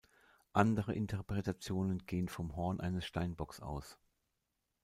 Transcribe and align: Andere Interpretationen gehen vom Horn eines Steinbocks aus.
Andere 0.53 0.95
Interpretationen 0.95 2.07
gehen 2.07 2.27
vom 2.27 2.55
Horn 2.55 2.79
eines 2.79 3.05
Steinbocks 3.05 3.59
aus. 3.59 3.99